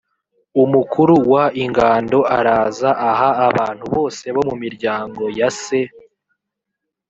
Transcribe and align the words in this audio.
umukuru 0.63 1.13
w 1.31 1.33
ingando 1.63 2.19
araza 2.37 2.89
aha 3.09 3.29
abantu 3.47 3.83
bose 3.93 4.25
bo 4.35 4.41
mu 4.49 4.55
miryango 4.63 5.23
ya 5.39 5.49
se 5.61 5.81